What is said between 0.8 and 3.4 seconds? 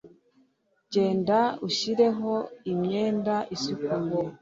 Genda ushireho imyenda